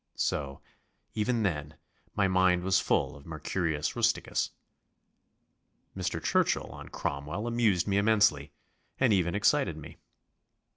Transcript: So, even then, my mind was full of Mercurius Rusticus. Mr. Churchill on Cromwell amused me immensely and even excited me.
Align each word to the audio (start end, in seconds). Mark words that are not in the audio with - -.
So, 0.17 0.61
even 1.13 1.43
then, 1.43 1.75
my 2.15 2.27
mind 2.27 2.63
was 2.63 2.79
full 2.79 3.15
of 3.15 3.23
Mercurius 3.27 3.95
Rusticus. 3.95 4.49
Mr. 5.95 6.19
Churchill 6.19 6.71
on 6.71 6.89
Cromwell 6.89 7.45
amused 7.45 7.87
me 7.87 7.97
immensely 7.99 8.51
and 8.99 9.13
even 9.13 9.35
excited 9.35 9.77
me. 9.77 9.97